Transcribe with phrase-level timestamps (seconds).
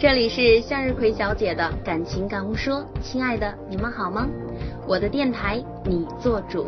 [0.00, 4.26] 这里是向日葵小姐的感情感悟说，亲爱的，你们好吗？
[4.86, 6.66] 我的电台，你做主。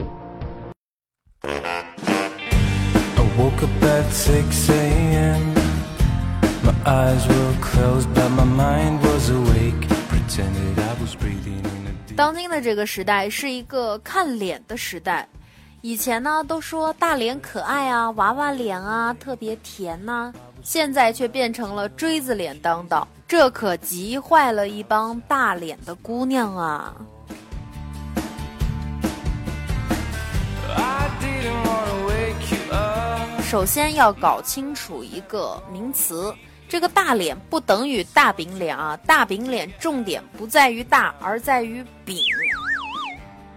[12.15, 15.27] 当今的这个时代是一个看脸的时代，
[15.81, 20.31] 以前呢都说大脸可爱啊，娃娃脸啊，特别甜呐，
[20.63, 26.95] 现在却变成了锥子脸当道，这可急坏了一帮大脸的姑娘啊！
[33.43, 36.31] 首先要搞清楚一个名词，
[36.69, 42.19] 这个大脸不等于大饼脸啊，大饼脸重点不在于大，而在于饼。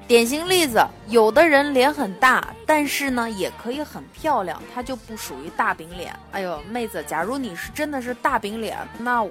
[0.08, 6.18] 典型例子，有的人脸很大，但是呢也可以很漂亮，他就不属于大饼脸。
[6.32, 9.22] 哎呦，妹子，假如你是真的是大饼脸，那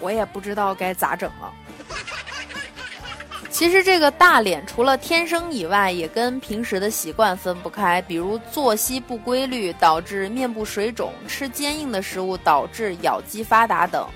[0.00, 1.52] 我也不知道该咋整了。
[3.50, 14.06] 其实这个大脸除了天生以外，也跟平时的习惯分不开，比如作息不规律导致面部水肿，吃坚硬的食物导致咬肌发达等。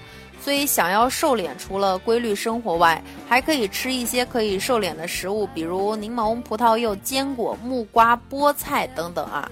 [0.40, 9.50] 所以想要瘦脸，除了规律生活外，还可以吃一些可以瘦脸的食物，比如柠檬、葡萄柚、坚果、木瓜、菠菜等等啊。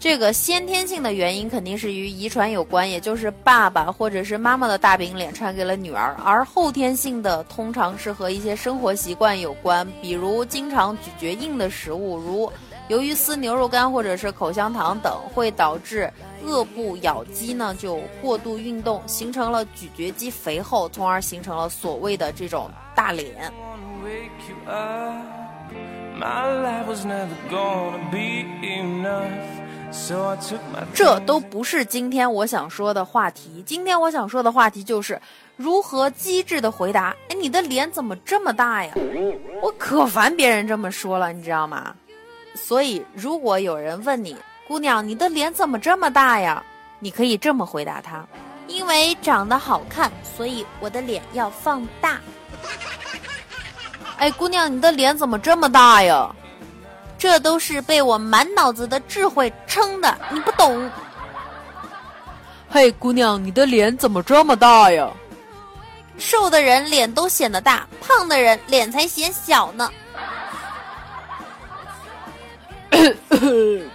[0.00, 12.50] 这个先天性的原因肯定是与遗传有关，也就是爸爸或者是妈妈的大饼脸传给了女儿，而后天性的通常是和一些生活习惯有关，比如经常咀嚼硬的食物，如
[12.88, 16.08] 鱿鱼丝、牛肉干或者是口香糖等，会导致
[16.44, 23.52] 颚部咬肌呢就过度运动，形成了咀嚼肌肥厚，从而形成了所谓的这种大脸。
[30.94, 33.62] 这都不是今天我想说的话题。
[33.66, 35.20] 今天我想说的话题就是
[35.56, 37.14] 如何机智的回答。
[37.28, 38.92] 哎，你的脸怎么这么大呀？
[39.62, 41.94] 我可烦别人这么说了，你知道吗？
[42.54, 44.36] 所以，如果有人问你，
[44.66, 46.62] 姑娘，你的脸怎么这么大呀？
[46.98, 48.26] 你可以这么回答他：
[48.66, 52.18] 因为长得好看，所以我的脸要放大。
[54.16, 56.34] 哎，姑娘，你的脸怎么这么大呀？
[57.18, 60.88] 这都是被我满脑子的智慧撑的，你不懂。
[62.70, 65.10] 嘿，姑娘，你的脸怎么这么大呀？
[66.16, 69.90] 瘦的人脸都显得大，胖的人脸才显小呢。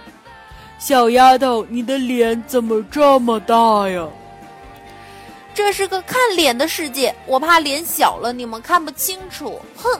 [0.78, 4.06] 小丫头，你的脸怎么这么大呀？
[5.54, 9.60] 这是个看脸的世界，我怕脸小了你们看不清楚。
[9.76, 9.98] 哼。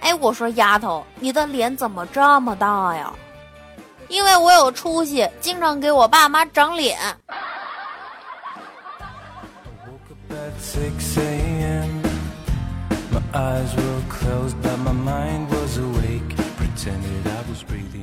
[0.00, 3.12] 哎，我说丫头，你的脸怎么这么大呀？
[4.08, 6.98] 因为我有出息，经常给我爸妈长脸。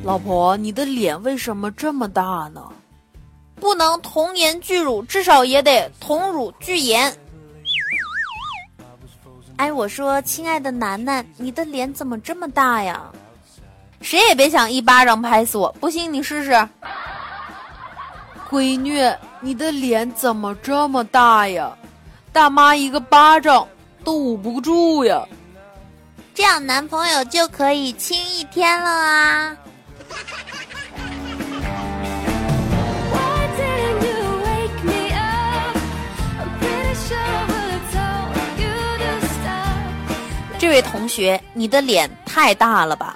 [0.03, 2.61] 老婆，你的脸为什么这么大呢？
[3.59, 7.13] 不能童颜巨乳，至少也得童乳巨颜。
[9.57, 13.01] 哎，我说，亲爱的楠楠，你的脸怎么这么大呀？
[14.01, 16.51] 谁也别想一巴掌拍死我，不信你试试。
[18.49, 19.01] 闺女，
[19.41, 21.75] 你的脸怎么这么大呀？
[22.31, 23.67] 大妈一个巴掌
[24.03, 25.25] 都捂不住呀。
[26.35, 29.57] 这样男朋友就可以亲一天了啊。
[40.81, 43.15] 同学，你的脸太大了吧？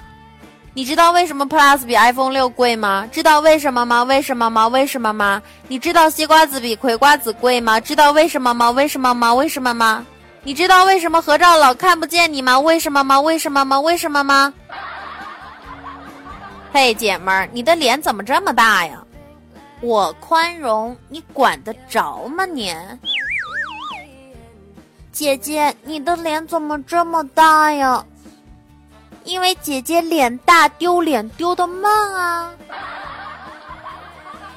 [0.74, 3.06] 你知道为什么 Plus 比 iPhone 六贵吗？
[3.12, 4.02] 知道为什么吗？
[4.04, 4.66] 为什么吗？
[4.68, 5.42] 为什么吗？
[5.68, 7.78] 你知道西瓜子比葵瓜子贵吗？
[7.78, 8.70] 知道为什么吗？
[8.70, 9.34] 为什么吗？
[9.34, 10.06] 为什么吗？
[10.44, 12.58] 你知道为什么合照老看不见你吗？
[12.58, 13.20] 为什么吗？
[13.20, 13.78] 为什么吗？
[13.78, 14.52] 为什么吗？
[16.72, 18.98] 嘿，姐们儿，你的脸怎么这么大呀？
[19.82, 22.74] 我宽容，你管得着吗你？
[25.12, 28.02] 姐姐，你的脸怎么这么大呀？
[29.24, 32.50] 因为姐姐脸大，丢脸丢的慢啊。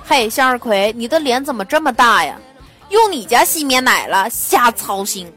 [0.05, 2.39] 嘿，向日葵，你的脸怎么这么大呀？
[2.87, 5.29] 用你家洗面奶了，瞎操心。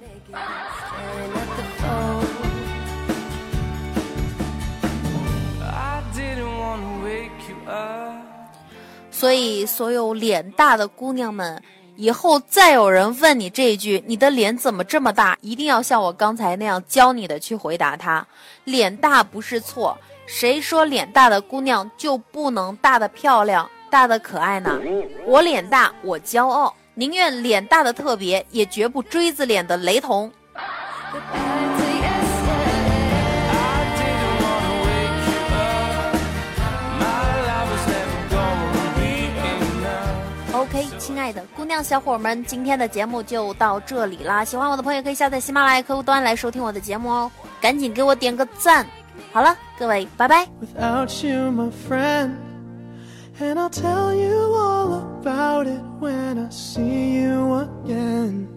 [9.11, 11.61] 所以，所有脸大的姑娘们。
[12.01, 18.25] 以后再有人问你这一句“你的脸怎么这么大”，一定要像我刚才那样教你的去回答他。
[18.63, 24.79] 脸大不是错，谁说脸大的姑娘就不能大的漂亮、大的可爱呢？
[25.27, 26.73] 我脸大，我骄傲。
[26.95, 30.31] 宁愿脸大的特别，也绝不锥子脸的雷同。
[40.99, 44.45] 亲爱的姑娘小伙们，今天的节目就到这里啦。
[44.45, 47.31] 喜欢我的朋友可以下载喜马拉雅客户端来收听我的节目哦，
[47.61, 48.87] 赶紧给我点个赞。
[49.33, 50.47] 好了，各位，拜拜。
[50.61, 52.33] without you, my friend.
[53.41, 58.49] And I'll tell you all about it when I see you again.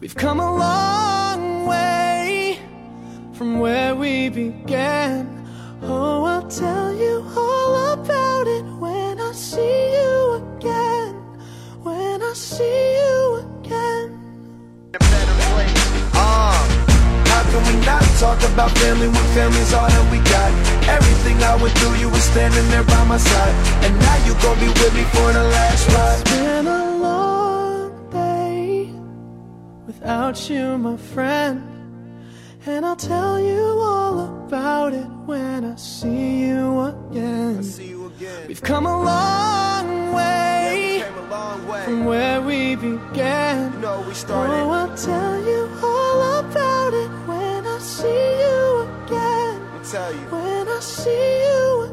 [0.00, 2.58] We've come a long way
[3.32, 5.26] from where we began.
[5.82, 9.87] Oh, I'll tell you all about it when I see you
[12.58, 13.18] see you
[13.62, 14.06] again.
[14.94, 15.78] a better place.
[16.18, 16.58] Uh,
[17.30, 20.50] how can we not talk about family when family's all that we got?
[20.96, 23.54] Everything I went through, you were standing there by my side.
[23.84, 26.20] And now you gon' be with me for the last ride.
[26.20, 28.90] It's been a long day
[29.86, 31.62] without you, my friend.
[32.66, 34.16] And I'll tell you all
[34.46, 37.62] about it when I see you again.
[37.62, 38.48] See you again.
[38.48, 40.48] We've come a long way
[40.98, 41.37] Came a long way
[41.88, 43.80] from where we began.
[43.80, 44.52] No, we started.
[44.52, 48.08] Oh, I'll tell you all about it when I see
[48.44, 49.62] you again.
[49.72, 51.87] I'll tell you When I see you again.